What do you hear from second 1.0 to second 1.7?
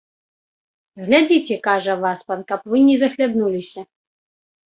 Глядзіце,